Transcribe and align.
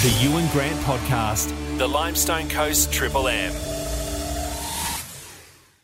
The 0.00 0.10
Ewan 0.22 0.46
Grant 0.52 0.78
Podcast, 0.82 1.48
the 1.76 1.88
Limestone 1.88 2.48
Coast 2.48 2.92
Triple 2.92 3.26
M. 3.26 3.52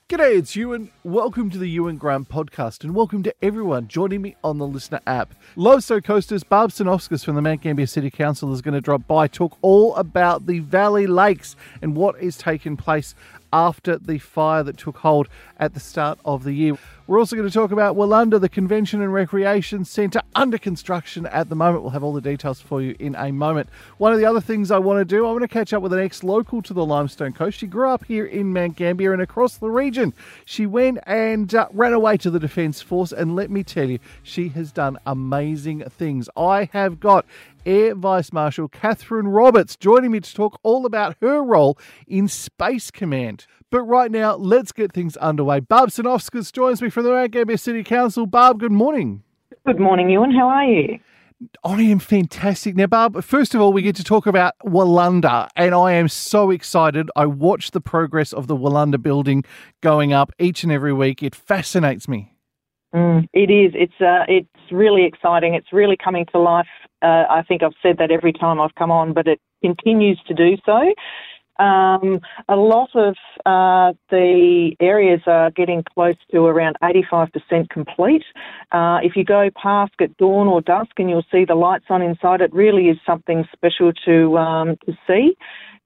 G'day, 0.08 0.38
it's 0.38 0.54
Ewan. 0.54 0.92
Welcome 1.02 1.50
to 1.50 1.59
the 1.59 1.69
Ewan 1.69 1.96
Grant 1.96 2.29
podcast, 2.29 2.85
and 2.85 2.95
welcome 2.95 3.24
to 3.24 3.35
everyone 3.42 3.88
joining 3.88 4.22
me 4.22 4.37
on 4.45 4.58
the 4.58 4.69
listener 4.69 5.00
app. 5.04 5.35
Limestone 5.56 6.03
Coasters, 6.03 6.45
Barb 6.45 6.71
Cernovskis 6.71 7.24
from 7.24 7.35
the 7.35 7.42
Mount 7.42 7.62
Gambier 7.62 7.87
City 7.87 8.08
Council 8.08 8.53
is 8.53 8.62
going 8.62 8.74
to 8.74 8.80
drop 8.80 9.04
by, 9.08 9.27
talk 9.27 9.59
all 9.62 9.96
about 9.96 10.46
the 10.46 10.61
Valley 10.61 11.09
Lakes 11.09 11.57
and 11.83 11.96
what 11.96 12.17
is 12.23 12.39
taking 12.39 12.77
place 12.77 13.17
after 13.53 13.99
the 13.99 14.19
fire 14.19 14.62
that 14.62 14.77
took 14.77 14.99
hold 14.99 15.29
at 15.59 15.75
the 15.75 15.81
start 15.81 16.21
of 16.25 16.45
the 16.45 16.53
year. 16.53 16.79
We're 17.07 17.18
also 17.18 17.36
going 17.36 17.46
to 17.46 17.52
talk 17.52 17.71
about 17.71 17.96
Wulanda, 17.96 18.41
the 18.41 18.48
Convention 18.48 19.02
and 19.02 19.12
Recreation 19.12 19.84
Centre, 19.84 20.23
under 20.34 20.57
construction 20.57 21.27
at 21.27 21.50
the 21.50 21.54
moment. 21.54 21.82
We'll 21.82 21.91
have 21.91 22.03
all 22.03 22.14
the 22.14 22.23
details 22.23 22.62
for 22.62 22.80
you 22.80 22.96
in 22.98 23.14
a 23.14 23.30
moment. 23.30 23.68
One 23.98 24.14
of 24.14 24.18
the 24.18 24.25
other 24.25 24.41
things 24.41 24.71
I 24.71 24.79
want 24.79 25.00
to 25.00 25.04
do, 25.04 25.27
I 25.27 25.30
want 25.30 25.43
to 25.43 25.48
catch 25.48 25.75
up 25.75 25.82
with 25.82 25.93
an 25.93 25.99
ex 25.99 26.25
local 26.25 26.63
to 26.63 26.72
the 26.72 26.86
Limestone 26.86 27.35
Coast. 27.35 27.58
She 27.58 27.67
grew 27.67 27.90
up 27.90 28.07
here 28.07 28.25
in 28.25 28.54
Mount 28.54 28.77
Gambier 28.77 29.13
and 29.13 29.21
across 29.21 29.58
the 29.58 29.68
region. 29.68 30.14
She 30.46 30.64
went 30.64 30.99
and 31.07 31.54
uh, 31.54 31.68
ran 31.75 31.93
away 31.93 32.17
to 32.17 32.30
the 32.30 32.41
Defence 32.41 32.80
Force, 32.80 33.12
and 33.12 33.36
let 33.36 33.50
me 33.50 33.62
tell 33.64 33.91
you, 33.91 33.98
she 34.22 34.48
has 34.48 34.72
done 34.72 34.98
amazing 35.05 35.84
things. 35.91 36.30
I 36.39 36.70
have 36.72 37.00
got 37.00 37.27
Air 37.66 37.94
Vice 37.94 38.33
Marshal 38.33 38.69
Catherine 38.69 39.28
Roberts 39.28 39.77
joining 39.77 40.11
me 40.11 40.20
to 40.20 40.34
talk 40.34 40.58
all 40.62 40.86
about 40.86 41.16
her 41.20 41.42
role 41.42 41.77
in 42.06 42.28
Space 42.28 42.91
Command. 42.91 43.44
But 43.70 43.83
right 43.83 44.11
now, 44.11 44.36
let's 44.36 44.73
get 44.73 44.92
things 44.92 45.17
underway. 45.17 45.61
Barb 45.61 45.91
Cernovskis 45.91 46.53
joins 46.53 46.81
me 46.81 46.91
from 46.91 47.05
the 47.05 47.11
Mount 47.11 47.33
Gambier 47.33 47.56
City 47.56 47.83
Council. 47.83 48.27
Barb, 48.27 48.61
good 48.61 48.72
morning. 48.72 49.22
Good 49.67 49.81
morning, 49.81 50.11
Ewan. 50.11 50.31
How 50.31 50.48
are 50.48 50.64
you? 50.64 50.98
I 51.64 51.83
am 51.83 51.98
fantastic. 51.98 52.77
Now, 52.77 52.86
Barb, 52.86 53.22
first 53.25 53.55
of 53.55 53.61
all, 53.61 53.72
we 53.72 53.83
get 53.83 53.97
to 53.97 54.05
talk 54.05 54.27
about 54.27 54.55
Wulanda, 54.64 55.48
and 55.56 55.75
I 55.75 55.92
am 55.92 56.08
so 56.08 56.50
excited. 56.50 57.11
I 57.17 57.27
watch 57.27 57.72
the 57.72 57.80
progress 57.80 58.33
of 58.33 58.47
the 58.47 58.56
Wulanda 58.56 59.03
building 59.03 59.44
going 59.83 60.12
up 60.12 60.33
each 60.38 60.62
and 60.62 60.72
every 60.72 60.92
week. 60.92 61.22
It 61.22 61.34
fascinates 61.34 62.08
me. 62.08 62.34
Mm, 62.94 63.28
it 63.33 63.50
is. 63.50 63.72
It's 63.75 64.00
uh, 64.00 64.25
it's 64.28 64.48
really 64.70 65.05
exciting. 65.05 65.55
It's 65.55 65.72
really 65.72 65.97
coming 65.97 66.27
to 66.33 66.38
life. 66.38 66.69
Uh, 67.03 67.25
I 67.28 67.42
think 67.47 67.62
I've 67.62 67.72
said 67.83 67.97
that 67.98 68.10
every 68.10 68.33
time 68.33 68.60
I've 68.60 68.75
come 68.77 68.92
on, 68.92 69.12
but 69.12 69.27
it 69.27 69.41
continues 69.62 70.20
to 70.28 70.34
do 70.34 70.56
so. 70.64 70.94
Um, 71.58 72.20
a 72.48 72.56
lot 72.56 72.91
of 72.94 73.14
uh, 73.47 73.92
the 74.10 74.72
areas 74.80 75.20
are 75.27 75.50
getting 75.52 75.84
close 75.94 76.16
to 76.33 76.47
around 76.47 76.77
85% 76.83 77.69
complete. 77.70 78.24
Uh, 78.72 78.98
if 79.02 79.14
you 79.14 79.24
go 79.24 79.50
past 79.60 79.92
at 80.00 80.16
dawn 80.16 80.48
or 80.48 80.60
dusk 80.60 80.92
and 80.98 81.08
you'll 81.08 81.25
see 81.30 81.44
the 81.44 81.55
lights 81.55 81.86
on 81.91 82.02
inside, 82.02 82.41
it 82.41 82.52
really 82.52 82.88
is 82.88 82.98
something 83.06 83.44
special 83.52 83.92
to 84.05 84.36
um, 84.38 84.77
to 84.86 84.97
see. 85.06 85.36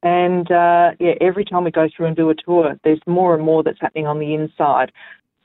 And 0.03 0.51
uh, 0.51 0.93
yeah, 0.99 1.15
every 1.21 1.45
time 1.45 1.65
we 1.65 1.71
go 1.71 1.89
through 1.95 2.07
and 2.07 2.17
do 2.17 2.31
a 2.31 2.35
tour, 2.35 2.79
there's 2.85 3.01
more 3.07 3.35
and 3.35 3.45
more 3.45 3.63
that's 3.63 3.81
happening 3.81 4.07
on 4.07 4.19
the 4.21 4.33
inside. 4.35 4.93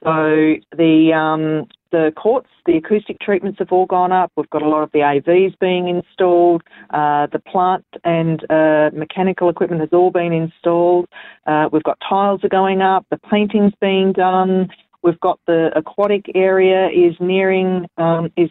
So 0.03 0.55
the 0.75 1.13
um, 1.13 1.67
the 1.93 2.11
courts, 2.17 2.49
the 2.65 2.75
acoustic 2.75 3.19
treatments 3.19 3.59
have 3.59 3.71
all 3.71 3.85
gone 3.85 4.11
up. 4.11 4.31
We've 4.35 4.49
got 4.49 4.63
a 4.63 4.67
lot 4.67 4.81
of 4.81 4.91
the 4.91 4.99
AVs 4.99 5.57
being 5.59 5.87
installed. 5.87 6.63
Uh, 6.89 7.27
the 7.31 7.37
plant 7.39 7.85
and 8.03 8.41
uh, 8.49 8.89
mechanical 8.93 9.47
equipment 9.47 9.79
has 9.81 9.91
all 9.93 10.09
been 10.09 10.33
installed. 10.33 11.07
Uh, 11.45 11.69
we've 11.71 11.83
got 11.83 11.99
tiles 12.09 12.43
are 12.43 12.49
going 12.49 12.81
up. 12.81 13.05
The 13.11 13.19
painting's 13.31 13.73
being 13.79 14.11
done. 14.11 14.69
We've 15.03 15.19
got 15.19 15.39
the 15.45 15.69
aquatic 15.75 16.25
area 16.33 16.87
is 16.87 17.15
nearing 17.19 17.85
um, 17.97 18.31
is 18.35 18.49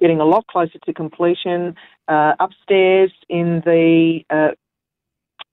getting 0.00 0.18
a 0.18 0.24
lot 0.24 0.44
closer 0.48 0.78
to 0.84 0.92
completion. 0.92 1.76
Uh, 2.08 2.32
upstairs 2.40 3.12
in 3.28 3.62
the 3.64 4.22
uh, 4.30 4.50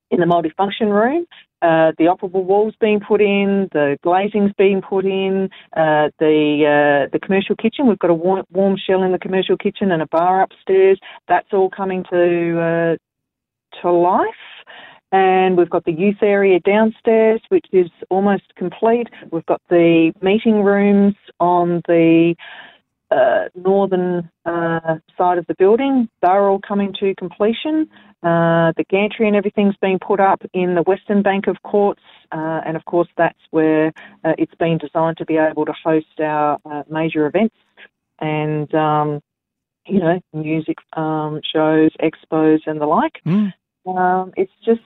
in 0.09 0.19
the 0.19 0.25
multifunction 0.25 0.91
room, 0.91 1.27
uh, 1.61 1.91
the 1.97 2.05
operable 2.05 2.43
walls 2.43 2.73
being 2.79 2.99
put 2.99 3.21
in, 3.21 3.69
the 3.71 3.97
glazing's 4.03 4.51
being 4.57 4.81
put 4.81 5.05
in, 5.05 5.49
uh, 5.75 6.09
the 6.19 7.05
uh, 7.05 7.09
the 7.11 7.19
commercial 7.21 7.55
kitchen. 7.55 7.87
We've 7.87 7.99
got 7.99 8.09
a 8.09 8.15
warm, 8.15 8.43
warm, 8.51 8.77
shell 8.77 9.03
in 9.03 9.11
the 9.11 9.19
commercial 9.19 9.57
kitchen 9.57 9.91
and 9.91 10.01
a 10.01 10.07
bar 10.07 10.41
upstairs. 10.41 10.99
That's 11.27 11.47
all 11.53 11.69
coming 11.69 12.03
to 12.09 12.59
uh, 12.59 13.81
to 13.81 13.91
life. 13.91 14.29
And 15.13 15.57
we've 15.57 15.69
got 15.69 15.83
the 15.83 15.91
youth 15.91 16.21
area 16.21 16.59
downstairs, 16.61 17.41
which 17.49 17.65
is 17.73 17.89
almost 18.09 18.55
complete. 18.55 19.07
We've 19.29 19.45
got 19.45 19.61
the 19.69 20.13
meeting 20.21 20.63
rooms 20.63 21.15
on 21.39 21.81
the 21.85 22.33
uh, 23.11 23.49
northern 23.55 24.29
uh, 24.45 24.97
side 25.17 25.37
of 25.37 25.45
the 25.47 25.55
building. 25.57 26.09
They're 26.21 26.49
all 26.49 26.61
coming 26.65 26.93
to 26.99 27.13
completion. 27.15 27.89
Uh, 28.23 28.71
the 28.77 28.85
gantry 28.89 29.27
and 29.27 29.35
everything's 29.35 29.75
been 29.81 29.99
put 29.99 30.19
up 30.19 30.41
in 30.53 30.75
the 30.75 30.83
western 30.83 31.21
bank 31.21 31.47
of 31.47 31.57
courts, 31.63 32.01
uh, 32.31 32.61
and 32.65 32.77
of 32.77 32.85
course 32.85 33.07
that's 33.17 33.39
where 33.49 33.87
uh, 34.23 34.33
it's 34.37 34.53
been 34.55 34.77
designed 34.77 35.17
to 35.17 35.25
be 35.25 35.37
able 35.37 35.65
to 35.65 35.73
host 35.83 36.19
our 36.19 36.59
uh, 36.65 36.83
major 36.89 37.25
events 37.25 37.55
and 38.19 38.73
um, 38.75 39.21
you 39.87 39.99
know 39.99 40.19
music 40.33 40.77
um, 40.93 41.41
shows, 41.43 41.91
expos, 41.99 42.59
and 42.67 42.79
the 42.79 42.85
like. 42.85 43.19
Mm. 43.25 43.53
Um, 43.87 44.33
it's 44.37 44.53
just 44.63 44.81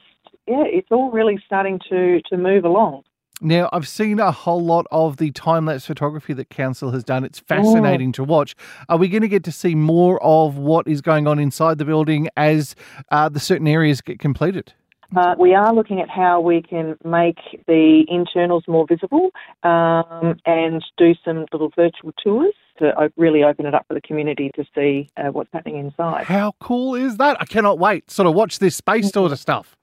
yeah, 0.47 0.63
it's 0.65 0.87
all 0.91 1.11
really 1.11 1.37
starting 1.45 1.79
to 1.89 2.21
to 2.29 2.37
move 2.37 2.65
along. 2.65 3.03
Now, 3.45 3.69
I've 3.71 3.87
seen 3.87 4.19
a 4.19 4.31
whole 4.31 4.65
lot 4.65 4.87
of 4.89 5.17
the 5.17 5.29
time 5.29 5.67
lapse 5.67 5.85
photography 5.85 6.33
that 6.33 6.49
Council 6.49 6.89
has 6.89 7.03
done. 7.03 7.23
It's 7.23 7.37
fascinating 7.37 8.11
to 8.13 8.23
watch. 8.23 8.55
Are 8.89 8.97
we 8.97 9.07
going 9.07 9.21
to 9.21 9.27
get 9.27 9.43
to 9.43 9.51
see 9.51 9.75
more 9.75 10.21
of 10.23 10.57
what 10.57 10.87
is 10.87 10.99
going 10.99 11.27
on 11.27 11.37
inside 11.37 11.77
the 11.77 11.85
building 11.85 12.27
as 12.37 12.73
uh, 13.11 13.29
the 13.29 13.39
certain 13.39 13.67
areas 13.67 14.01
get 14.01 14.17
completed? 14.17 14.73
Uh, 15.15 15.35
we 15.37 15.53
are 15.53 15.75
looking 15.75 16.01
at 16.01 16.09
how 16.09 16.41
we 16.41 16.63
can 16.63 16.97
make 17.05 17.37
the 17.67 18.03
internals 18.07 18.63
more 18.67 18.87
visible 18.89 19.29
um, 19.61 20.35
and 20.47 20.83
do 20.97 21.13
some 21.23 21.45
little 21.53 21.69
virtual 21.75 22.13
tours 22.23 22.55
to 22.79 23.11
really 23.15 23.43
open 23.43 23.67
it 23.67 23.75
up 23.75 23.85
for 23.87 23.93
the 23.93 24.01
community 24.01 24.49
to 24.55 24.65
see 24.73 25.07
uh, 25.17 25.29
what's 25.29 25.51
happening 25.53 25.77
inside. 25.77 26.23
How 26.25 26.53
cool 26.59 26.95
is 26.95 27.17
that? 27.17 27.37
I 27.39 27.45
cannot 27.45 27.77
wait. 27.77 28.09
Sort 28.09 28.27
of 28.27 28.33
watch 28.33 28.57
this 28.57 28.75
space 28.75 29.11
sort 29.11 29.31
of 29.31 29.37
stuff. 29.37 29.77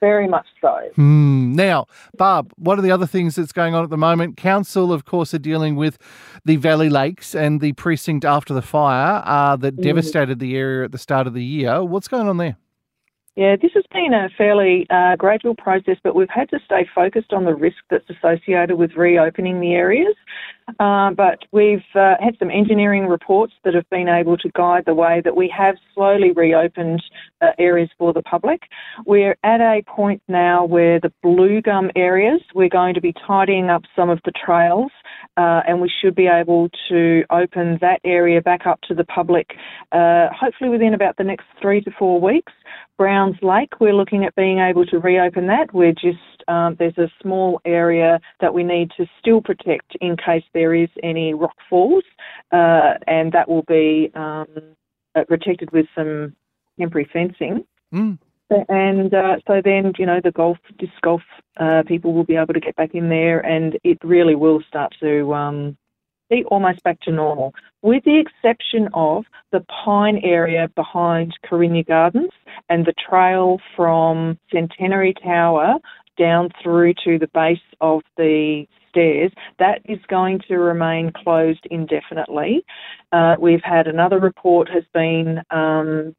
Very 0.00 0.26
much 0.26 0.46
so. 0.60 0.78
Hmm. 0.94 1.54
Now, 1.54 1.86
Barb, 2.16 2.52
what 2.56 2.78
are 2.78 2.82
the 2.82 2.90
other 2.90 3.06
things 3.06 3.34
that's 3.34 3.52
going 3.52 3.74
on 3.74 3.84
at 3.84 3.90
the 3.90 3.98
moment? 3.98 4.36
Council, 4.38 4.92
of 4.92 5.04
course, 5.04 5.34
are 5.34 5.38
dealing 5.38 5.76
with 5.76 5.98
the 6.44 6.56
Valley 6.56 6.88
Lakes 6.88 7.34
and 7.34 7.60
the 7.60 7.72
precinct 7.74 8.24
after 8.24 8.54
the 8.54 8.62
fire 8.62 9.22
uh, 9.26 9.56
that 9.56 9.76
mm. 9.76 9.82
devastated 9.82 10.38
the 10.38 10.56
area 10.56 10.84
at 10.84 10.92
the 10.92 10.98
start 10.98 11.26
of 11.26 11.34
the 11.34 11.44
year. 11.44 11.84
What's 11.84 12.08
going 12.08 12.28
on 12.28 12.38
there? 12.38 12.56
Yeah, 13.36 13.56
this 13.56 13.70
has 13.74 13.84
been 13.92 14.12
a 14.12 14.28
fairly 14.36 14.86
uh, 14.90 15.16
gradual 15.16 15.54
process, 15.54 15.96
but 16.02 16.14
we've 16.14 16.28
had 16.28 16.50
to 16.50 16.58
stay 16.64 16.88
focused 16.94 17.32
on 17.32 17.44
the 17.44 17.54
risk 17.54 17.78
that's 17.88 18.04
associated 18.10 18.76
with 18.76 18.96
reopening 18.96 19.60
the 19.60 19.72
areas. 19.72 20.14
Uh, 20.78 21.10
but 21.10 21.40
we've 21.52 21.78
uh, 21.94 22.14
had 22.20 22.36
some 22.38 22.50
engineering 22.50 23.06
reports 23.06 23.52
that 23.64 23.74
have 23.74 23.88
been 23.90 24.08
able 24.08 24.36
to 24.36 24.50
guide 24.54 24.84
the 24.86 24.94
way 24.94 25.20
that 25.24 25.36
we 25.36 25.52
have 25.56 25.76
slowly 25.94 26.32
reopened 26.32 27.02
uh, 27.40 27.48
areas 27.58 27.90
for 27.98 28.12
the 28.12 28.22
public. 28.22 28.62
We're 29.06 29.36
at 29.42 29.60
a 29.60 29.82
point 29.86 30.22
now 30.28 30.64
where 30.64 31.00
the 31.00 31.12
blue 31.22 31.60
gum 31.62 31.90
areas, 31.96 32.40
we're 32.54 32.68
going 32.68 32.94
to 32.94 33.00
be 33.00 33.14
tidying 33.26 33.70
up 33.70 33.82
some 33.96 34.10
of 34.10 34.20
the 34.24 34.32
trails 34.32 34.92
uh, 35.36 35.60
and 35.66 35.80
we 35.80 35.90
should 36.00 36.14
be 36.14 36.26
able 36.26 36.68
to 36.88 37.22
open 37.30 37.78
that 37.80 38.00
area 38.04 38.40
back 38.40 38.66
up 38.66 38.80
to 38.82 38.94
the 38.94 39.04
public 39.04 39.50
uh, 39.92 40.28
hopefully 40.38 40.70
within 40.70 40.94
about 40.94 41.16
the 41.16 41.24
next 41.24 41.46
three 41.60 41.80
to 41.80 41.90
four 41.98 42.20
weeks. 42.20 42.52
Browns 42.98 43.36
Lake, 43.40 43.80
we're 43.80 43.94
looking 43.94 44.24
at 44.24 44.34
being 44.34 44.58
able 44.58 44.84
to 44.86 44.98
reopen 44.98 45.46
that. 45.46 45.72
We're 45.72 45.92
just 45.92 46.18
um, 46.48 46.76
there's 46.78 46.98
a 46.98 47.08
small 47.22 47.60
area 47.64 48.20
that 48.40 48.52
we 48.52 48.62
need 48.62 48.90
to 48.98 49.06
still 49.18 49.40
protect 49.40 49.96
in 50.00 50.16
case 50.16 50.44
there 50.52 50.59
is 50.60 50.88
any 51.02 51.34
rock 51.34 51.56
falls, 51.68 52.04
uh, 52.52 52.94
and 53.06 53.32
that 53.32 53.48
will 53.48 53.62
be 53.62 54.10
um, 54.14 54.46
uh, 55.14 55.24
protected 55.24 55.70
with 55.72 55.86
some 55.94 56.34
temporary 56.78 57.08
fencing. 57.12 57.64
Mm. 57.92 58.18
And 58.68 59.14
uh, 59.14 59.36
so 59.46 59.60
then, 59.64 59.92
you 59.96 60.06
know, 60.06 60.20
the 60.22 60.32
golf, 60.32 60.58
disc 60.78 60.92
golf 61.02 61.22
uh, 61.58 61.82
people 61.86 62.12
will 62.12 62.24
be 62.24 62.36
able 62.36 62.54
to 62.54 62.60
get 62.60 62.74
back 62.74 62.94
in 62.94 63.08
there, 63.08 63.38
and 63.40 63.78
it 63.84 63.98
really 64.02 64.34
will 64.34 64.60
start 64.66 64.92
to 65.00 65.32
um, 65.34 65.76
be 66.30 66.44
almost 66.44 66.82
back 66.82 67.00
to 67.02 67.12
normal, 67.12 67.54
with 67.82 68.02
the 68.04 68.18
exception 68.18 68.88
of 68.94 69.24
the 69.52 69.60
pine 69.84 70.20
area 70.22 70.68
behind 70.74 71.36
Carinya 71.44 71.86
Gardens 71.86 72.32
and 72.68 72.86
the 72.86 72.94
trail 73.08 73.60
from 73.76 74.38
Centenary 74.52 75.14
Tower 75.22 75.76
down 76.18 76.50
through 76.62 76.94
to 77.04 77.18
the 77.18 77.28
base 77.28 77.58
of 77.80 78.02
the 78.16 78.66
that 78.94 79.80
is 79.84 79.98
going 80.08 80.40
to 80.48 80.56
remain 80.56 81.12
closed 81.12 81.66
indefinitely. 81.70 82.64
Uh, 83.12 83.36
we've 83.38 83.62
had 83.62 83.86
another 83.86 84.18
report 84.18 84.68
has 84.68 84.84
been, 84.92 85.40
um, 85.50 86.14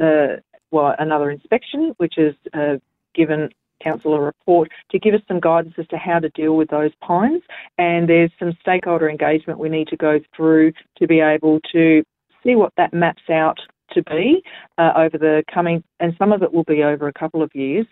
uh, 0.00 0.36
well, 0.70 0.94
another 0.98 1.30
inspection, 1.30 1.94
which 1.98 2.14
has 2.16 2.34
uh, 2.54 2.76
given 3.14 3.50
council 3.82 4.14
a 4.14 4.20
report 4.20 4.70
to 4.90 4.98
give 4.98 5.14
us 5.14 5.20
some 5.28 5.40
guidance 5.40 5.74
as 5.78 5.86
to 5.88 5.96
how 5.96 6.18
to 6.18 6.28
deal 6.30 6.56
with 6.56 6.68
those 6.68 6.92
pines. 7.00 7.42
And 7.78 8.08
there's 8.08 8.30
some 8.38 8.56
stakeholder 8.60 9.08
engagement 9.08 9.58
we 9.58 9.68
need 9.68 9.88
to 9.88 9.96
go 9.96 10.18
through 10.34 10.72
to 10.98 11.06
be 11.06 11.20
able 11.20 11.60
to 11.72 12.02
see 12.44 12.54
what 12.54 12.72
that 12.76 12.94
maps 12.94 13.28
out 13.30 13.58
to 13.92 14.02
be 14.02 14.42
uh, 14.78 14.92
over 14.96 15.18
the 15.18 15.44
coming, 15.52 15.82
and 16.00 16.14
some 16.18 16.32
of 16.32 16.42
it 16.42 16.52
will 16.52 16.64
be 16.64 16.82
over 16.82 17.08
a 17.08 17.12
couple 17.12 17.42
of 17.42 17.54
years. 17.54 17.86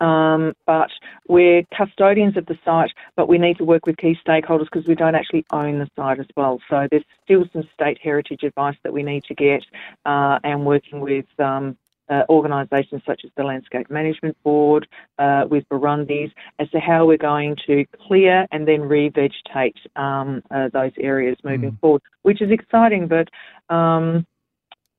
Um, 0.00 0.54
but 0.66 0.90
we're 1.28 1.62
custodians 1.76 2.36
of 2.36 2.46
the 2.46 2.58
site, 2.64 2.92
but 3.16 3.28
we 3.28 3.38
need 3.38 3.58
to 3.58 3.64
work 3.64 3.86
with 3.86 3.96
key 3.96 4.16
stakeholders 4.26 4.64
because 4.72 4.86
we 4.86 4.94
don't 4.94 5.14
actually 5.14 5.44
own 5.52 5.78
the 5.78 5.88
site 5.96 6.18
as 6.18 6.26
well. 6.36 6.60
So 6.68 6.88
there's 6.90 7.04
still 7.24 7.44
some 7.52 7.68
state 7.74 7.98
heritage 8.02 8.42
advice 8.42 8.76
that 8.82 8.92
we 8.92 9.02
need 9.02 9.24
to 9.24 9.34
get, 9.34 9.64
uh, 10.06 10.38
and 10.42 10.64
working 10.64 11.00
with 11.00 11.26
um, 11.38 11.76
uh, 12.08 12.24
organisations 12.28 13.02
such 13.06 13.20
as 13.24 13.30
the 13.36 13.44
Landscape 13.44 13.88
Management 13.88 14.36
Board, 14.42 14.88
uh, 15.18 15.44
with 15.48 15.68
Burrandies, 15.68 16.32
as 16.58 16.68
to 16.70 16.80
how 16.80 17.06
we're 17.06 17.16
going 17.16 17.56
to 17.66 17.84
clear 18.06 18.46
and 18.50 18.66
then 18.66 18.80
revegetate 18.80 19.76
um, 19.96 20.42
uh, 20.50 20.68
those 20.72 20.92
areas 20.98 21.36
moving 21.44 21.70
Mm. 21.70 21.80
forward, 21.80 22.02
which 22.22 22.42
is 22.42 22.50
exciting, 22.50 23.06
but 23.06 23.28
um, 23.72 24.26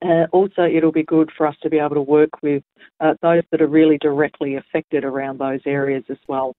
uh, 0.03 0.25
also 0.31 0.63
it'll 0.63 0.92
be 0.92 1.03
good 1.03 1.30
for 1.38 1.45
us 1.48 1.56
to 1.63 1.69
be 1.69 1.77
able 1.80 1.95
to 1.95 2.01
work 2.01 2.30
with 2.42 2.63
uh, 3.00 3.13
those 3.21 3.44
that 3.51 3.62
are 3.62 3.68
really 3.68 3.98
directly 3.98 4.56
affected 4.56 5.03
around 5.03 5.39
those 5.39 5.62
areas 5.65 6.03
as 6.09 6.18
well. 6.27 6.53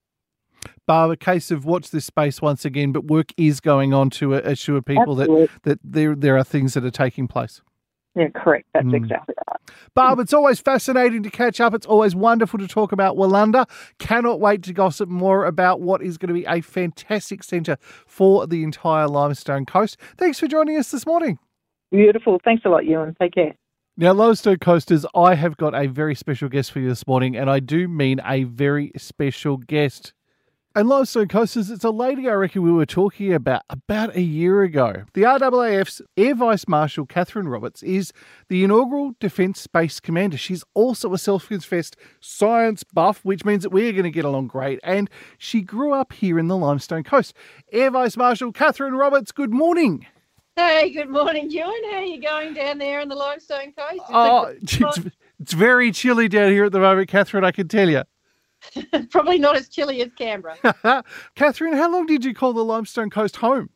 Barb, 0.87 1.11
a 1.11 1.17
case 1.17 1.51
of 1.51 1.65
watch 1.65 1.91
this 1.91 2.05
space 2.05 2.41
once 2.41 2.65
again, 2.65 2.93
but 2.93 3.05
work 3.05 3.33
is 3.37 3.61
going 3.61 3.93
on 3.93 4.11
to 4.11 4.35
assure 4.35 4.81
people 4.83 5.15
that, 5.17 5.23
Absolutely. 5.25 5.49
that 5.65 5.79
there, 5.83 6.15
there 6.15 6.37
are 6.39 6.45
things 6.45 6.75
that 6.75 6.85
are 6.85 6.91
taking 6.91 7.27
place. 7.27 7.61
Yeah, 8.15 8.29
correct. 8.35 8.67
That's 8.75 8.87
Mm. 8.87 8.95
exactly 8.95 9.35
right. 9.49 9.59
Barb, 9.95 10.19
it's 10.19 10.35
always 10.35 10.61
fascinating 10.61 11.23
to 11.23 11.31
catch 11.31 11.61
up. 11.61 11.73
It's 11.73 11.87
always 11.87 12.15
wonderful 12.15 12.59
to 12.59 12.69
talk 12.69 12.93
about 12.93 13.17
Wulanda. 13.17 13.67
Cannot 13.99 14.39
wait 14.39 14.63
to 14.65 14.73
gossip 14.73 15.09
more 15.09 15.47
about 15.47 15.81
what 15.81 16.03
is 16.03 16.19
going 16.19 16.29
to 16.29 16.35
be 16.35 16.45
a 16.45 16.61
fantastic 16.61 17.43
centre 17.43 17.79
for 18.07 18.47
the 18.47 18.63
entire 18.65 19.09
Limestone 19.09 19.65
Coast. 19.65 19.97
Thanks 20.19 20.39
for 20.39 20.47
joining 20.47 20.77
us 20.77 20.91
this 20.91 21.07
morning. 21.07 21.39
Beautiful. 21.93 22.41
Thanks 22.43 22.65
a 22.65 22.71
lot, 22.71 22.87
Ewan. 22.87 23.15
Take 23.21 23.35
care. 23.35 23.55
Now, 23.99 24.15
Limestone 24.15 24.57
Coasters, 24.57 25.05
I 25.15 25.35
have 25.35 25.59
got 25.59 25.75
a 25.75 25.87
very 25.87 26.15
special 26.15 26.49
guest 26.49 26.73
for 26.73 26.81
you 26.81 26.89
this 26.89 27.07
morning, 27.07 27.37
and 27.37 27.51
I 27.51 27.61
do 27.61 27.87
mean 27.87 28.21
a 28.25 28.45
very 28.45 28.91
special 28.97 29.59
guest. 29.59 30.15
And 30.75 30.89
Limestone 30.89 31.29
Coasters, 31.29 31.69
it's 31.69 31.85
a 31.85 31.91
lady 31.91 32.31
I 32.31 32.33
reckon 32.33 32.63
we 32.63 32.73
were 32.73 32.87
talking 32.87 33.35
about 33.35 33.61
about 33.69 34.17
a 34.17 34.23
year 34.23 34.63
ago. 34.63 35.05
The 35.13 35.25
RAAF's 35.25 36.01
Air 36.17 36.35
Vice 36.35 36.67
Marshal 36.67 37.05
Catherine 37.05 37.47
Roberts 37.47 37.83
is 37.83 38.11
the 38.49 38.65
inaugural 38.65 39.13
Defence 39.21 39.61
Space 39.61 40.01
Commander. 40.01 40.39
She's 40.39 40.65
also 40.73 41.13
a 41.13 41.19
self 41.19 41.49
confessed 41.49 41.97
science 42.21 42.85
buff, 42.85 43.23
which 43.23 43.45
means 43.45 43.65
that 43.65 43.71
we're 43.71 43.93
going 43.93 44.05
to 44.05 44.11
get 44.11 44.25
along 44.25 44.47
great. 44.47 44.81
And 44.83 45.11
she 45.37 45.61
grew 45.61 45.93
up 45.93 46.15
here 46.15 46.39
in 46.39 46.49
the 46.49 46.57
Limestone 46.57 47.05
Coast. 47.05 47.35
Air 47.71 47.91
Vice 47.91 48.17
Marshal 48.17 48.51
Catherine 48.51 48.95
Roberts, 48.95 49.33
good 49.33 49.53
morning. 49.53 50.07
Hey, 50.57 50.91
good 50.91 51.09
morning, 51.09 51.51
Ewan. 51.51 51.73
How 51.91 51.97
are 51.97 52.05
you 52.05 52.21
going 52.21 52.53
down 52.53 52.77
there 52.77 53.01
in 53.01 53.09
the 53.09 53.15
Limestone 53.15 53.73
Coast? 53.73 53.95
It's 53.95 54.05
Oh, 54.11 54.55
it's, 54.61 55.01
it's 55.41 55.53
very 55.55 55.91
chilly 55.93 56.29
down 56.29 56.51
here 56.51 56.67
at 56.67 56.73
the 56.73 56.79
moment, 56.79 57.09
Catherine, 57.09 57.43
I 57.45 57.53
can 57.53 57.69
tell 57.69 57.89
you. 57.89 58.03
probably 59.11 59.39
not 59.39 59.57
as 59.57 59.71
chilly 59.71 60.03
as 60.03 60.11
Canberra. 60.17 60.57
Catherine, 61.35 61.73
how 61.73 61.91
long 61.91 62.05
did 62.05 62.23
you 62.23 62.35
call 62.35 62.53
the 62.53 62.65
Limestone 62.65 63.09
Coast 63.09 63.37
home? 63.37 63.71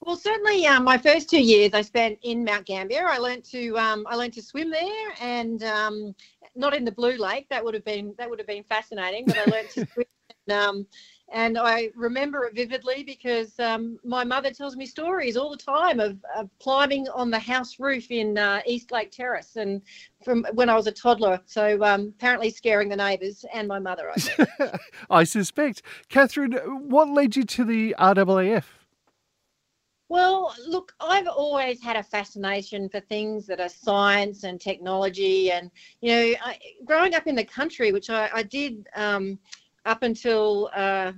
well, 0.00 0.16
certainly, 0.16 0.66
um, 0.66 0.84
my 0.84 0.98
first 0.98 1.30
two 1.30 1.40
years 1.40 1.72
I 1.72 1.80
spent 1.82 2.18
in 2.22 2.44
Mount 2.44 2.66
Gambier. 2.66 3.06
I 3.06 3.18
learnt 3.18 3.44
to 3.50 3.78
um, 3.78 4.04
I 4.08 4.16
learnt 4.16 4.34
to 4.34 4.42
swim 4.42 4.70
there, 4.70 5.14
and 5.20 5.62
um, 5.62 6.14
not 6.54 6.74
in 6.74 6.84
the 6.84 6.92
Blue 6.92 7.16
Lake. 7.16 7.46
That 7.48 7.64
would 7.64 7.72
have 7.72 7.84
been 7.84 8.14
that 8.18 8.28
would 8.28 8.38
have 8.38 8.48
been 8.48 8.64
fascinating. 8.64 9.24
But 9.26 9.38
I 9.38 9.50
learnt 9.50 9.70
to 9.70 9.86
swim. 9.94 10.06
And, 10.46 10.58
um, 10.58 10.86
and 11.32 11.58
I 11.58 11.90
remember 11.96 12.44
it 12.44 12.54
vividly 12.54 13.02
because 13.02 13.58
um, 13.58 13.98
my 14.04 14.24
mother 14.24 14.50
tells 14.50 14.76
me 14.76 14.86
stories 14.86 15.36
all 15.36 15.50
the 15.50 15.56
time 15.56 15.98
of, 15.98 16.18
of 16.36 16.50
climbing 16.60 17.08
on 17.08 17.30
the 17.30 17.38
house 17.38 17.80
roof 17.80 18.10
in 18.10 18.36
uh, 18.36 18.60
East 18.66 18.92
Lake 18.92 19.10
Terrace, 19.10 19.56
and 19.56 19.80
from 20.22 20.46
when 20.54 20.68
I 20.68 20.76
was 20.76 20.86
a 20.86 20.92
toddler. 20.92 21.40
So 21.46 21.82
um, 21.82 22.12
apparently 22.16 22.50
scaring 22.50 22.88
the 22.88 22.96
neighbours 22.96 23.44
and 23.52 23.66
my 23.66 23.78
mother. 23.78 24.10
I. 24.10 24.78
I 25.10 25.24
suspect. 25.24 25.82
Catherine, 26.08 26.52
what 26.88 27.08
led 27.08 27.36
you 27.36 27.44
to 27.44 27.64
the 27.64 27.94
RAAF? 27.98 28.64
Well, 30.10 30.54
look, 30.68 30.94
I've 31.00 31.26
always 31.26 31.82
had 31.82 31.96
a 31.96 32.02
fascination 32.02 32.88
for 32.88 33.00
things 33.00 33.46
that 33.46 33.58
are 33.58 33.70
science 33.70 34.44
and 34.44 34.60
technology. 34.60 35.50
And, 35.50 35.70
you 36.02 36.10
know, 36.12 36.34
I, 36.44 36.58
growing 36.84 37.14
up 37.14 37.26
in 37.26 37.34
the 37.34 37.44
country, 37.44 37.90
which 37.90 38.10
I, 38.10 38.28
I 38.32 38.42
did 38.42 38.86
um, 38.94 39.38
up 39.84 40.02
until 40.02 40.70
uh, 40.74 41.12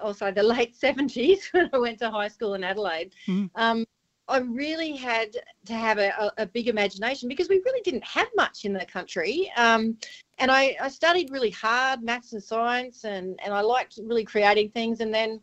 also 0.00 0.30
the 0.30 0.42
late 0.42 0.76
70s 0.82 1.52
when 1.52 1.70
I 1.72 1.78
went 1.78 1.98
to 2.00 2.10
high 2.10 2.28
school 2.28 2.54
in 2.54 2.64
Adelaide, 2.64 3.14
Mhm. 3.26 3.50
um, 3.54 3.84
I 4.28 4.38
really 4.38 4.94
had 4.94 5.36
to 5.66 5.74
have 5.74 5.98
a, 5.98 6.10
a, 6.10 6.42
a 6.42 6.46
big 6.46 6.68
imagination 6.68 7.28
because 7.28 7.48
we 7.48 7.60
really 7.64 7.80
didn't 7.82 8.04
have 8.04 8.28
much 8.36 8.64
in 8.64 8.72
the 8.72 8.86
country. 8.86 9.50
Um, 9.56 9.98
and 10.38 10.52
I, 10.52 10.76
I 10.80 10.88
studied 10.88 11.30
really 11.32 11.50
hard 11.50 12.02
maths 12.02 12.32
and 12.32 12.42
science, 12.42 13.04
and, 13.04 13.38
and 13.44 13.52
I 13.52 13.60
liked 13.60 13.98
really 14.00 14.24
creating 14.24 14.70
things. 14.70 15.00
And 15.00 15.12
then 15.12 15.40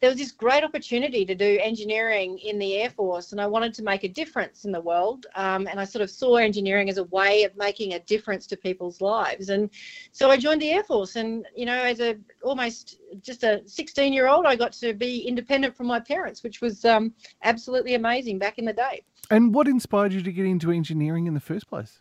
there 0.00 0.08
was 0.08 0.18
this 0.18 0.32
great 0.32 0.64
opportunity 0.64 1.26
to 1.26 1.34
do 1.34 1.58
engineering 1.62 2.38
in 2.38 2.58
the 2.58 2.76
Air 2.76 2.88
Force, 2.88 3.32
and 3.32 3.40
I 3.40 3.46
wanted 3.46 3.74
to 3.74 3.82
make 3.82 4.02
a 4.02 4.08
difference 4.08 4.64
in 4.64 4.72
the 4.72 4.80
world. 4.80 5.26
Um, 5.34 5.66
and 5.66 5.78
I 5.78 5.84
sort 5.84 6.02
of 6.02 6.10
saw 6.10 6.36
engineering 6.36 6.88
as 6.88 6.96
a 6.96 7.04
way 7.04 7.44
of 7.44 7.54
making 7.56 7.92
a 7.92 8.00
difference 8.00 8.46
to 8.48 8.56
people's 8.56 9.02
lives. 9.02 9.50
And 9.50 9.68
so 10.12 10.30
I 10.30 10.38
joined 10.38 10.62
the 10.62 10.70
Air 10.70 10.84
Force, 10.84 11.16
and 11.16 11.46
you 11.54 11.66
know, 11.66 11.82
as 11.82 12.00
a 12.00 12.16
almost 12.42 12.98
just 13.20 13.44
a 13.44 13.62
16 13.66 14.12
year 14.12 14.26
old, 14.26 14.46
I 14.46 14.56
got 14.56 14.72
to 14.74 14.94
be 14.94 15.20
independent 15.20 15.76
from 15.76 15.86
my 15.86 16.00
parents, 16.00 16.42
which 16.42 16.62
was 16.62 16.84
um, 16.86 17.12
absolutely 17.42 17.94
amazing 17.94 18.38
back 18.38 18.58
in 18.58 18.64
the 18.64 18.72
day. 18.72 19.02
And 19.30 19.54
what 19.54 19.68
inspired 19.68 20.12
you 20.12 20.22
to 20.22 20.32
get 20.32 20.46
into 20.46 20.72
engineering 20.72 21.26
in 21.26 21.34
the 21.34 21.40
first 21.40 21.68
place? 21.68 22.00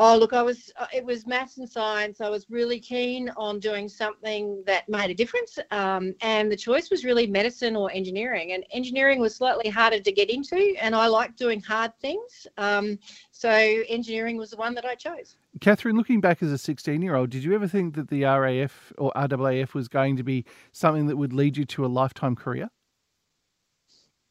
Oh, 0.00 0.16
look, 0.16 0.32
I 0.32 0.42
was, 0.42 0.72
uh, 0.76 0.86
it 0.94 1.04
was 1.04 1.26
maths 1.26 1.58
and 1.58 1.68
science. 1.68 2.20
I 2.20 2.28
was 2.28 2.46
really 2.48 2.78
keen 2.78 3.30
on 3.36 3.58
doing 3.58 3.88
something 3.88 4.62
that 4.64 4.88
made 4.88 5.10
a 5.10 5.14
difference. 5.14 5.58
Um, 5.72 6.14
and 6.20 6.52
the 6.52 6.56
choice 6.56 6.88
was 6.88 7.04
really 7.04 7.26
medicine 7.26 7.74
or 7.74 7.90
engineering. 7.90 8.52
And 8.52 8.64
engineering 8.70 9.18
was 9.18 9.34
slightly 9.34 9.68
harder 9.68 9.98
to 9.98 10.12
get 10.12 10.30
into, 10.30 10.76
and 10.80 10.94
I 10.94 11.08
like 11.08 11.34
doing 11.34 11.60
hard 11.60 11.98
things. 12.00 12.46
Um, 12.58 12.96
so 13.32 13.50
engineering 13.50 14.36
was 14.36 14.50
the 14.50 14.56
one 14.56 14.72
that 14.74 14.84
I 14.84 14.94
chose. 14.94 15.34
Catherine, 15.60 15.96
looking 15.96 16.20
back 16.20 16.44
as 16.44 16.52
a 16.52 16.58
16 16.58 17.02
year 17.02 17.16
old, 17.16 17.30
did 17.30 17.42
you 17.42 17.52
ever 17.56 17.66
think 17.66 17.96
that 17.96 18.06
the 18.06 18.22
RAF 18.22 18.92
or 18.98 19.10
RAAF 19.16 19.74
was 19.74 19.88
going 19.88 20.16
to 20.16 20.22
be 20.22 20.44
something 20.70 21.06
that 21.08 21.16
would 21.16 21.32
lead 21.32 21.56
you 21.56 21.64
to 21.64 21.84
a 21.84 21.88
lifetime 21.88 22.36
career? 22.36 22.70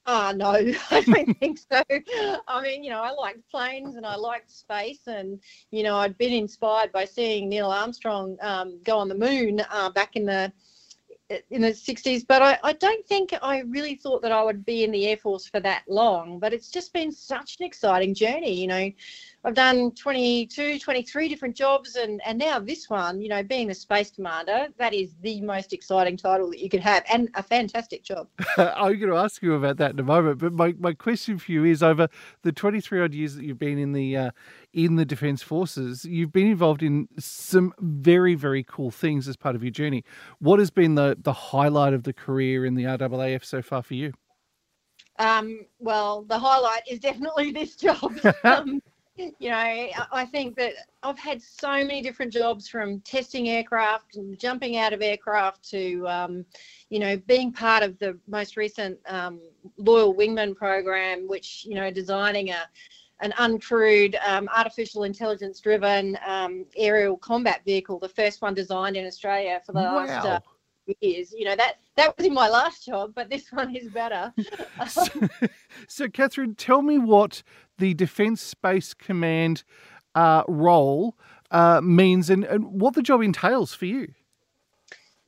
Oh, 0.09 0.31
no, 0.33 0.51
I 0.91 1.01
don't 1.01 1.37
think 1.37 1.59
so. 1.59 1.81
I 2.47 2.61
mean, 2.61 2.81
you 2.83 2.89
know, 2.91 3.01
I 3.01 3.11
liked 3.11 3.49
planes 3.51 3.95
and 3.95 4.05
I 4.05 4.15
liked 4.15 4.49
space, 4.49 5.05
and, 5.07 5.41
you 5.71 5.83
know, 5.83 5.97
I'd 5.97 6.17
been 6.17 6.31
inspired 6.31 6.93
by 6.93 7.03
seeing 7.03 7.49
Neil 7.49 7.69
Armstrong 7.69 8.37
um, 8.41 8.79
go 8.83 8.97
on 8.97 9.09
the 9.09 9.15
moon 9.15 9.61
uh, 9.69 9.89
back 9.89 10.15
in 10.15 10.25
the 10.25 10.51
in 11.49 11.61
the 11.61 11.69
60s 11.69 12.25
but 12.25 12.41
I, 12.41 12.57
I 12.63 12.73
don't 12.73 13.05
think 13.05 13.33
i 13.41 13.59
really 13.59 13.95
thought 13.95 14.21
that 14.21 14.31
i 14.31 14.41
would 14.41 14.65
be 14.65 14.83
in 14.83 14.91
the 14.91 15.07
air 15.07 15.17
force 15.17 15.45
for 15.45 15.59
that 15.59 15.83
long 15.87 16.39
but 16.39 16.53
it's 16.53 16.69
just 16.69 16.93
been 16.93 17.11
such 17.11 17.57
an 17.59 17.65
exciting 17.65 18.13
journey 18.13 18.53
you 18.53 18.67
know 18.67 18.89
i've 19.43 19.53
done 19.53 19.91
22 19.91 20.79
23 20.79 21.27
different 21.27 21.55
jobs 21.55 21.95
and 21.95 22.21
and 22.25 22.37
now 22.37 22.59
this 22.59 22.89
one 22.89 23.19
you 23.19 23.27
know 23.27 23.43
being 23.43 23.67
the 23.67 23.73
space 23.73 24.09
commander 24.09 24.67
that 24.77 24.93
is 24.93 25.15
the 25.21 25.41
most 25.41 25.73
exciting 25.73 26.15
title 26.15 26.49
that 26.49 26.59
you 26.59 26.69
could 26.69 26.79
have 26.79 27.03
and 27.11 27.29
a 27.35 27.43
fantastic 27.43 28.03
job 28.03 28.27
I'm 28.57 28.97
going 28.99 29.11
to 29.11 29.17
ask 29.17 29.41
you 29.41 29.53
about 29.53 29.77
that 29.77 29.91
in 29.91 29.99
a 29.99 30.03
moment. 30.03 30.39
But 30.39 30.53
my, 30.53 30.75
my 30.79 30.93
question 30.93 31.37
for 31.37 31.51
you 31.51 31.63
is 31.63 31.83
over 31.83 32.07
the 32.43 32.51
23 32.51 33.01
odd 33.01 33.13
years 33.13 33.35
that 33.35 33.43
you've 33.43 33.59
been 33.59 33.77
in 33.77 33.93
the 33.93 34.17
uh, 34.17 34.31
in 34.77 34.95
the 34.95 35.05
Defence 35.05 35.41
Forces, 35.41 36.05
you've 36.05 36.31
been 36.31 36.45
involved 36.45 36.83
in 36.83 37.07
some 37.17 37.73
very, 37.79 38.35
very 38.35 38.63
cool 38.63 38.91
things 38.91 39.27
as 39.27 39.35
part 39.35 39.55
of 39.55 39.63
your 39.63 39.71
journey. 39.71 40.03
What 40.37 40.59
has 40.59 40.69
been 40.69 40.93
the, 40.93 41.17
the 41.19 41.33
highlight 41.33 41.93
of 41.93 42.03
the 42.03 42.13
career 42.13 42.63
in 42.63 42.75
the 42.75 42.83
RAAF 42.83 43.43
so 43.43 43.63
far 43.63 43.81
for 43.81 43.95
you? 43.95 44.13
Um, 45.17 45.61
well, 45.79 46.21
the 46.21 46.37
highlight 46.37 46.83
is 46.87 46.99
definitely 46.99 47.51
this 47.53 47.75
job. 47.75 48.19
um, 48.43 48.79
you 49.15 49.49
know, 49.49 49.87
I, 50.11 50.27
think 50.31 50.55
that 50.57 50.73
I've 51.01 51.17
had 51.17 51.41
so 51.41 51.71
many 51.71 52.03
different 52.03 52.31
jobs 52.31 52.67
from 52.67 52.99
testing 52.99 53.49
aircraft 53.49 54.15
and 54.15 54.37
jumping 54.37 54.77
out 54.77 54.93
of 54.93 55.01
aircraft 55.01 55.67
to, 55.71 56.07
um, 56.07 56.45
you 56.91 56.99
know, 56.99 57.17
being 57.25 57.51
part 57.51 57.81
of 57.81 57.97
the 57.97 58.19
most 58.27 58.57
recent 58.57 58.99
um, 59.07 59.39
Loyal 59.77 60.13
Wingman 60.13 60.55
program, 60.55 61.27
which, 61.27 61.65
you 61.67 61.73
know, 61.73 61.89
designing 61.89 62.51
a 62.51 62.69
an 63.19 63.33
uncrewed, 63.37 64.15
um, 64.25 64.47
artificial 64.55 65.03
intelligence 65.03 65.59
driven 65.59 66.17
um, 66.25 66.65
aerial 66.75 67.17
combat 67.17 67.61
vehicle, 67.65 67.99
the 67.99 68.09
first 68.09 68.41
one 68.41 68.53
designed 68.53 68.95
in 68.95 69.05
Australia 69.05 69.61
for 69.65 69.71
the 69.71 69.81
last 69.81 70.25
uh, 70.25 70.39
years. 71.01 71.33
You 71.35 71.45
know, 71.45 71.55
that, 71.55 71.75
that 71.95 72.15
was 72.17 72.25
in 72.25 72.33
my 72.33 72.47
last 72.47 72.85
job, 72.85 73.13
but 73.15 73.29
this 73.29 73.51
one 73.51 73.75
is 73.75 73.89
better. 73.89 74.33
so, 74.87 75.03
so, 75.87 76.09
Catherine, 76.09 76.55
tell 76.55 76.81
me 76.81 76.97
what 76.97 77.41
the 77.77 77.93
Defence 77.93 78.41
Space 78.41 78.93
Command 78.93 79.63
uh, 80.15 80.43
role 80.47 81.17
uh, 81.51 81.81
means 81.81 82.29
and, 82.29 82.43
and 82.43 82.65
what 82.81 82.93
the 82.93 83.01
job 83.01 83.21
entails 83.21 83.73
for 83.73 83.85
you. 83.85 84.13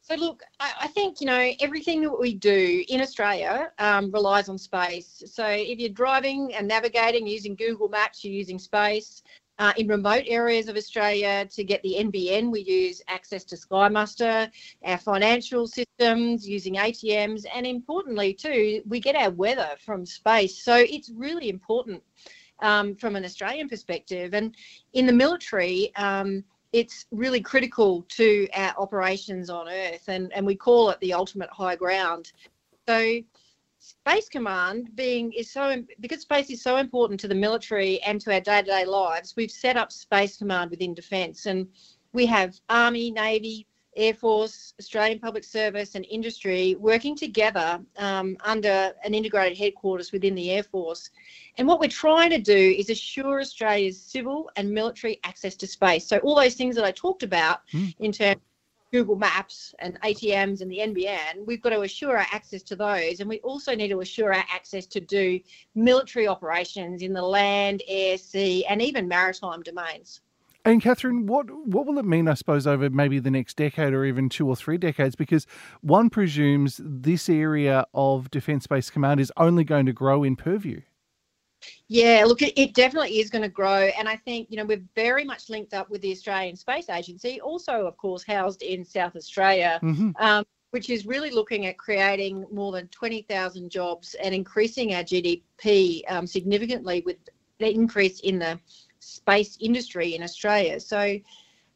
So 0.09 0.15
look, 0.15 0.41
I, 0.59 0.73
I, 0.81 0.87
think 0.87 1.21
you 1.21 1.27
know 1.27 1.51
everything 1.59 2.01
that 2.01 2.19
we 2.19 2.33
do 2.33 2.83
in 2.87 2.99
Australia 2.99 3.71
um, 3.77 4.09
relies 4.11 4.49
on 4.49 4.57
space. 4.57 5.21
So 5.27 5.45
if 5.45 5.77
you're 5.77 5.89
driving 5.89 6.51
and 6.55 6.67
navigating 6.67 7.27
using 7.27 7.55
Google 7.55 7.89
Maps, 7.89 8.23
you're 8.23 8.33
using 8.33 8.57
space. 8.57 9.21
Uh, 9.59 9.73
in 9.77 9.87
remote 9.87 10.23
areas 10.25 10.67
of 10.67 10.77
Australia, 10.77 11.45
to 11.51 11.63
get 11.63 11.83
the 11.83 11.97
NBN, 11.99 12.49
we 12.49 12.61
use 12.61 13.01
access 13.07 13.43
to 13.43 13.57
SkyMuster, 13.57 14.49
our 14.85 14.97
financial 14.97 15.67
systems 15.67 16.47
using 16.47 16.75
ATMs, 16.75 17.45
and 17.53 17.67
importantly 17.67 18.33
too, 18.33 18.81
we 18.87 19.01
get 19.01 19.17
our 19.17 19.31
weather 19.31 19.71
from 19.85 20.05
space. 20.05 20.63
So 20.63 20.75
it's 20.75 21.11
really 21.13 21.49
important 21.49 22.01
um, 22.61 22.95
from 22.95 23.15
an 23.15 23.25
Australian 23.25 23.67
perspective. 23.67 24.33
And 24.33 24.55
in 24.93 25.05
the 25.05 25.13
military, 25.13 25.93
um, 25.97 26.43
it's 26.71 27.05
really 27.11 27.41
critical 27.41 28.03
to 28.09 28.47
our 28.53 28.73
operations 28.77 29.49
on 29.49 29.67
Earth, 29.67 30.07
and, 30.07 30.31
and 30.33 30.45
we 30.45 30.55
call 30.55 30.89
it 30.89 30.99
the 30.99 31.13
ultimate 31.13 31.49
high 31.49 31.75
ground. 31.75 32.31
So, 32.87 33.21
Space 33.79 34.27
Command 34.27 34.93
being 34.95 35.31
is 35.31 35.51
so 35.51 35.83
because 36.01 36.21
space 36.21 36.49
is 36.49 36.61
so 36.61 36.77
important 36.77 37.17
to 37.21 37.29
the 37.29 37.35
military 37.35 38.01
and 38.01 38.19
to 38.21 38.33
our 38.33 38.41
day-to-day 38.41 38.83
lives. 38.85 39.35
We've 39.37 39.51
set 39.51 39.77
up 39.77 39.91
Space 39.91 40.37
Command 40.37 40.69
within 40.69 40.93
Defence, 40.93 41.45
and 41.45 41.65
we 42.11 42.25
have 42.25 42.59
Army, 42.69 43.09
Navy, 43.09 43.67
Air 43.99 44.13
Force, 44.13 44.73
Australian 44.79 45.19
Public 45.19 45.43
Service, 45.43 45.95
and 45.95 46.05
industry 46.09 46.75
working 46.79 47.15
together 47.15 47.81
um, 47.97 48.37
under 48.45 48.93
an 49.03 49.13
integrated 49.13 49.57
headquarters 49.57 50.11
within 50.11 50.35
the 50.35 50.51
Air 50.51 50.63
Force. 50.63 51.09
And 51.57 51.67
what 51.67 51.81
we're 51.81 51.89
trying 51.89 52.29
to 52.29 52.39
do 52.39 52.75
is 52.77 52.89
assure 52.89 53.41
Australia's 53.41 54.01
civil 54.01 54.49
and 54.55 54.71
military 54.71 55.19
access 55.25 55.55
to 55.57 55.67
space. 55.67 56.07
So, 56.07 56.17
all 56.19 56.35
those 56.35 56.55
things 56.55 56.75
that 56.77 56.85
I 56.85 56.91
talked 56.91 57.23
about 57.23 57.59
mm. 57.73 57.93
in 57.99 58.13
terms 58.13 58.37
of 58.37 58.41
Google 58.91 59.17
Maps 59.17 59.75
and 59.79 59.99
ATMs 60.01 60.61
and 60.61 60.71
the 60.71 60.79
NBN, 60.79 61.45
we've 61.45 61.61
got 61.61 61.71
to 61.71 61.81
assure 61.81 62.17
our 62.17 62.27
access 62.31 62.63
to 62.63 62.75
those. 62.75 63.19
And 63.19 63.29
we 63.29 63.39
also 63.39 63.75
need 63.75 63.89
to 63.89 63.99
assure 63.99 64.33
our 64.33 64.45
access 64.49 64.85
to 64.87 65.01
do 65.01 65.39
military 65.75 66.27
operations 66.27 67.01
in 67.01 67.13
the 67.13 67.21
land, 67.21 67.83
air, 67.87 68.17
sea, 68.17 68.65
and 68.65 68.81
even 68.81 69.07
maritime 69.07 69.61
domains. 69.61 70.21
And 70.69 70.83
Catherine, 70.83 71.25
what 71.25 71.49
what 71.65 71.87
will 71.87 71.97
it 71.97 72.05
mean, 72.05 72.27
I 72.27 72.35
suppose, 72.35 72.67
over 72.67 72.91
maybe 72.91 73.17
the 73.17 73.31
next 73.31 73.57
decade 73.57 73.91
or 73.91 74.05
even 74.05 74.29
two 74.29 74.47
or 74.47 74.55
three 74.55 74.77
decades? 74.77 75.15
Because 75.15 75.47
one 75.81 76.11
presumes 76.11 76.79
this 76.83 77.27
area 77.27 77.87
of 77.95 78.29
Defence 78.29 78.65
Space 78.65 78.91
Command 78.91 79.19
is 79.19 79.33
only 79.35 79.63
going 79.63 79.87
to 79.87 79.93
grow 79.93 80.23
in 80.23 80.35
purview. 80.35 80.81
Yeah, 81.87 82.23
look, 82.27 82.43
it 82.43 82.75
definitely 82.75 83.19
is 83.19 83.31
going 83.31 83.41
to 83.41 83.49
grow. 83.49 83.89
And 83.97 84.07
I 84.07 84.15
think, 84.15 84.47
you 84.51 84.57
know, 84.57 84.65
we're 84.65 84.83
very 84.95 85.23
much 85.23 85.49
linked 85.49 85.73
up 85.73 85.89
with 85.89 86.01
the 86.01 86.11
Australian 86.11 86.55
Space 86.55 86.87
Agency, 86.87 87.41
also, 87.41 87.87
of 87.87 87.97
course, 87.97 88.23
housed 88.23 88.61
in 88.61 88.85
South 88.85 89.15
Australia, 89.15 89.79
mm-hmm. 89.81 90.11
um, 90.19 90.45
which 90.69 90.91
is 90.91 91.07
really 91.07 91.31
looking 91.31 91.65
at 91.65 91.79
creating 91.79 92.45
more 92.53 92.71
than 92.71 92.87
20,000 92.89 93.71
jobs 93.71 94.13
and 94.23 94.35
increasing 94.35 94.93
our 94.93 95.03
GDP 95.03 96.03
um, 96.09 96.27
significantly 96.27 97.01
with 97.07 97.17
the 97.57 97.73
increase 97.73 98.19
in 98.19 98.37
the 98.37 98.59
space 98.99 99.57
industry 99.59 100.15
in 100.15 100.23
Australia. 100.23 100.79
So 100.79 101.19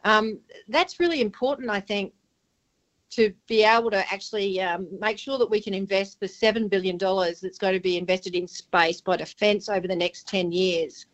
um, 0.04 0.40
that's 0.68 1.00
really 1.00 1.22
important, 1.22 1.70
I 1.70 1.80
think, 1.80 2.14
to 3.12 3.34
be 3.48 3.64
able 3.64 3.92
to 3.92 4.12
actually 4.12 4.60
um, 4.60 4.88
make 5.00 5.20
sure 5.20 5.38
that 5.38 5.50
we 5.50 5.62
can 5.62 5.74
invest 5.74 6.20
the 6.20 6.26
$7 6.26 6.70
billion 6.70 6.98
that's 6.98 7.60
going 7.60 7.74
to 7.74 7.80
be 7.80 7.98
invested 7.98 8.34
in 8.34 8.48
space 8.48 9.02
by 9.02 9.18
Defence 9.18 9.70
over 9.70 9.88
the 9.88 9.96
next 9.96 10.28
10 10.28 10.52
years. 10.52 11.06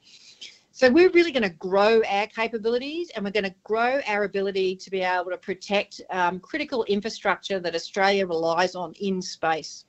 So 0.71 0.89
we're 0.89 1.09
really 1.09 1.33
going 1.33 1.43
to 1.43 1.49
grow 1.49 2.01
our 2.07 2.27
capabilities 2.27 3.11
and 3.13 3.25
we're 3.25 3.31
going 3.31 3.43
to 3.43 3.55
grow 3.65 3.99
our 4.07 4.23
ability 4.23 4.77
to 4.77 4.89
be 4.89 5.01
able 5.01 5.31
to 5.31 5.37
protect 5.37 5.99
um, 6.09 6.39
critical 6.39 6.85
infrastructure 6.85 7.59
that 7.59 7.75
Australia 7.75 8.25
relies 8.25 8.75
on 8.75 8.93
in 8.93 9.21
space. 9.21 9.83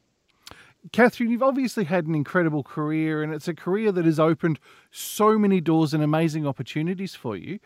Catherine, 0.92 1.30
you've 1.30 1.42
obviously 1.42 1.84
had 1.84 2.06
an 2.06 2.14
incredible 2.14 2.64
career, 2.64 3.22
and 3.22 3.32
it's 3.32 3.46
a 3.46 3.54
career 3.54 3.92
that 3.92 4.04
has 4.04 4.18
opened 4.18 4.58
so 4.90 5.38
many 5.38 5.60
doors 5.60 5.94
and 5.94 6.02
amazing 6.02 6.46
opportunities 6.46 7.14
for 7.14 7.36
you. 7.36 7.60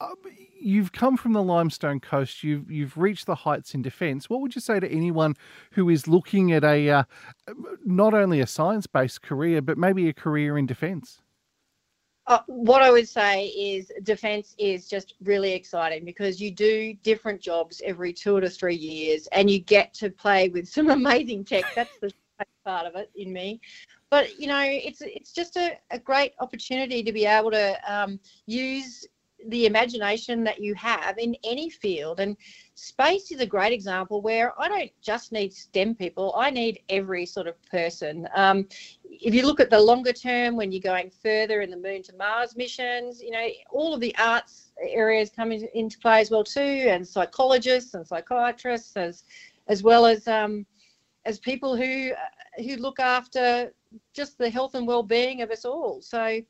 Um, 0.00 0.16
you've 0.60 0.90
come 0.92 1.16
from 1.16 1.32
the 1.32 1.42
limestone 1.42 2.00
coast. 2.00 2.42
You've 2.42 2.70
you've 2.70 2.96
reached 2.96 3.26
the 3.26 3.34
heights 3.34 3.74
in 3.74 3.82
defence. 3.82 4.28
What 4.28 4.40
would 4.40 4.54
you 4.54 4.60
say 4.60 4.80
to 4.80 4.88
anyone 4.90 5.36
who 5.72 5.88
is 5.88 6.08
looking 6.08 6.52
at 6.52 6.64
a 6.64 6.90
uh, 6.90 7.04
not 7.84 8.14
only 8.14 8.40
a 8.40 8.46
science 8.46 8.86
based 8.86 9.22
career, 9.22 9.62
but 9.62 9.78
maybe 9.78 10.08
a 10.08 10.12
career 10.12 10.58
in 10.58 10.66
defence? 10.66 11.20
Uh, 12.26 12.40
what 12.46 12.82
I 12.82 12.90
would 12.90 13.08
say 13.08 13.46
is 13.46 13.90
defence 14.02 14.54
is 14.58 14.86
just 14.86 15.14
really 15.22 15.52
exciting 15.52 16.04
because 16.04 16.40
you 16.40 16.50
do 16.50 16.92
different 17.02 17.40
jobs 17.40 17.80
every 17.84 18.12
two 18.12 18.38
to 18.40 18.50
three 18.50 18.76
years, 18.76 19.28
and 19.28 19.48
you 19.50 19.60
get 19.60 19.94
to 19.94 20.10
play 20.10 20.48
with 20.48 20.68
some 20.68 20.90
amazing 20.98 21.44
tech. 21.44 21.64
That's 21.74 21.98
the 22.00 22.12
part 22.64 22.86
of 22.86 22.94
it 22.96 23.10
in 23.16 23.32
me. 23.32 23.60
But 24.10 24.38
you 24.38 24.46
know, 24.46 24.62
it's 24.64 25.00
it's 25.02 25.32
just 25.32 25.56
a, 25.56 25.76
a 25.90 25.98
great 25.98 26.32
opportunity 26.40 27.02
to 27.02 27.12
be 27.12 27.26
able 27.26 27.50
to 27.50 27.76
um, 27.86 28.20
use 28.46 29.06
the 29.48 29.66
imagination 29.66 30.42
that 30.44 30.60
you 30.60 30.74
have 30.74 31.16
in 31.18 31.36
any 31.44 31.70
field. 31.70 32.20
And 32.20 32.36
space 32.74 33.30
is 33.30 33.40
a 33.40 33.46
great 33.46 33.72
example 33.72 34.20
where 34.20 34.52
I 34.60 34.68
don't 34.68 34.90
just 35.00 35.30
need 35.30 35.52
STEM 35.52 35.94
people, 35.94 36.34
I 36.36 36.50
need 36.50 36.80
every 36.88 37.24
sort 37.24 37.46
of 37.46 37.54
person. 37.70 38.28
Um, 38.34 38.66
if 39.04 39.34
you 39.34 39.46
look 39.46 39.60
at 39.60 39.70
the 39.70 39.80
longer 39.80 40.12
term, 40.12 40.56
when 40.56 40.72
you're 40.72 40.80
going 40.80 41.10
further 41.22 41.60
in 41.60 41.70
the 41.70 41.76
moon 41.76 42.02
to 42.04 42.16
Mars 42.16 42.56
missions, 42.56 43.22
you 43.22 43.30
know, 43.30 43.46
all 43.70 43.94
of 43.94 44.00
the 44.00 44.14
arts 44.18 44.72
areas 44.82 45.30
come 45.30 45.52
in, 45.52 45.68
into 45.74 45.98
play 45.98 46.20
as 46.20 46.30
well 46.30 46.44
too, 46.44 46.60
and 46.60 47.06
psychologists 47.06 47.94
and 47.94 48.06
psychiatrists 48.06 48.96
as 48.96 49.24
as 49.68 49.82
well 49.82 50.06
as 50.06 50.26
um, 50.26 50.64
as 51.28 51.38
people 51.38 51.76
who 51.76 52.12
who 52.56 52.76
look 52.76 52.98
after 52.98 53.72
just 54.14 54.38
the 54.38 54.50
health 54.50 54.74
and 54.74 54.86
well-being 54.86 55.42
of 55.42 55.50
us 55.50 55.64
all. 55.64 56.00
So, 56.02 56.40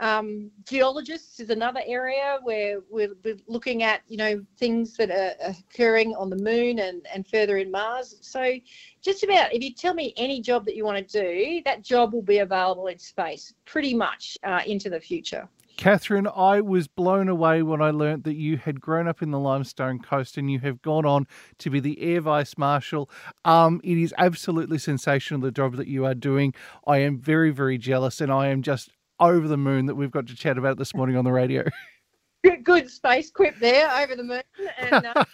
um, 0.00 0.50
geologists 0.66 1.40
is 1.40 1.50
another 1.50 1.82
area 1.84 2.38
where 2.42 2.80
we're, 2.88 3.12
we're, 3.22 3.36
looking 3.46 3.82
at, 3.82 4.00
you 4.08 4.16
know, 4.16 4.42
things 4.56 4.96
that 4.96 5.10
are 5.10 5.34
occurring 5.50 6.14
on 6.14 6.30
the 6.30 6.36
moon 6.36 6.78
and, 6.78 7.06
and 7.12 7.26
further 7.26 7.58
in 7.58 7.70
Mars. 7.70 8.16
So, 8.22 8.54
just 9.02 9.22
about 9.24 9.52
if 9.52 9.62
you 9.62 9.74
tell 9.74 9.92
me 9.92 10.14
any 10.16 10.40
job 10.40 10.64
that 10.64 10.76
you 10.76 10.86
want 10.86 11.06
to 11.06 11.22
do, 11.22 11.60
that 11.66 11.82
job 11.82 12.14
will 12.14 12.22
be 12.22 12.38
available 12.38 12.86
in 12.86 12.98
space 12.98 13.52
pretty 13.66 13.92
much 13.92 14.38
uh, 14.44 14.62
into 14.64 14.88
the 14.88 15.00
future. 15.00 15.46
Catherine, 15.80 16.28
I 16.36 16.60
was 16.60 16.88
blown 16.88 17.30
away 17.30 17.62
when 17.62 17.80
I 17.80 17.90
learnt 17.90 18.24
that 18.24 18.34
you 18.34 18.58
had 18.58 18.82
grown 18.82 19.08
up 19.08 19.22
in 19.22 19.30
the 19.30 19.38
Limestone 19.38 19.98
Coast 19.98 20.36
and 20.36 20.50
you 20.50 20.58
have 20.58 20.82
gone 20.82 21.06
on 21.06 21.26
to 21.56 21.70
be 21.70 21.80
the 21.80 21.98
Air 22.02 22.20
Vice 22.20 22.58
Marshal. 22.58 23.08
Um, 23.46 23.80
it 23.82 23.96
is 23.96 24.12
absolutely 24.18 24.76
sensational 24.76 25.40
the 25.40 25.50
job 25.50 25.76
that 25.76 25.86
you 25.86 26.04
are 26.04 26.14
doing. 26.14 26.52
I 26.86 26.98
am 26.98 27.18
very, 27.18 27.50
very 27.50 27.78
jealous, 27.78 28.20
and 28.20 28.30
I 28.30 28.48
am 28.48 28.60
just 28.60 28.90
over 29.20 29.48
the 29.48 29.56
moon 29.56 29.86
that 29.86 29.94
we've 29.94 30.10
got 30.10 30.26
to 30.26 30.36
chat 30.36 30.58
about 30.58 30.76
this 30.76 30.94
morning 30.94 31.16
on 31.16 31.24
the 31.24 31.32
radio. 31.32 31.64
Good, 32.44 32.64
good 32.64 32.90
space 32.90 33.30
quip 33.30 33.58
there, 33.58 33.90
over 34.02 34.16
the 34.16 34.24
moon. 34.24 34.42
And, 34.78 35.06
uh... 35.06 35.24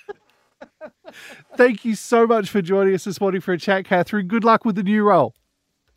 Thank 1.56 1.84
you 1.84 1.94
so 1.96 2.26
much 2.26 2.50
for 2.50 2.62
joining 2.62 2.94
us 2.94 3.04
this 3.04 3.20
morning 3.20 3.40
for 3.40 3.52
a 3.52 3.58
chat, 3.58 3.84
Catherine. 3.84 4.26
Good 4.26 4.42
luck 4.42 4.64
with 4.64 4.74
the 4.74 4.82
new 4.82 5.04
role. 5.04 5.34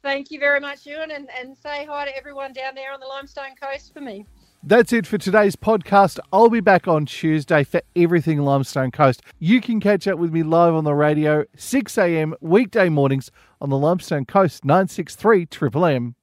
Thank 0.01 0.32
you 0.32 0.39
very 0.39 0.60
much, 0.60 0.86
Ewan, 0.86 1.12
and, 1.12 1.27
and 1.38 1.58
say 1.58 1.86
hi 1.86 2.06
to 2.06 2.15
everyone 2.15 2.53
down 2.53 2.74
there 2.74 2.94
on 2.94 3.00
the 3.00 3.08
Limestone 3.08 3.56
Coast 3.60 3.94
for 3.94 4.01
me. 4.01 4.25
That's 4.61 4.91
it 4.91 5.07
for 5.07 5.17
today's 5.17 5.55
podcast. 5.55 6.19
I'll 6.33 6.49
be 6.49 6.59
back 6.59 6.85
on 6.85 7.05
Tuesday 7.05 7.63
for 7.63 7.81
everything 7.95 8.39
Limestone 8.39 8.91
Coast. 8.91 9.21
You 9.39 9.61
can 9.61 9.79
catch 9.79 10.05
up 10.05 10.19
with 10.19 10.33
me 10.33 10.43
live 10.43 10.73
on 10.73 10.83
the 10.83 10.93
radio, 10.93 11.45
6 11.55 11.97
a.m. 11.97 12.35
weekday 12.41 12.89
mornings 12.89 13.31
on 13.61 13.69
the 13.69 13.77
Limestone 13.77 14.25
Coast 14.25 14.65
963 14.65 15.45
Triple 15.45 15.85
M. 15.85 16.15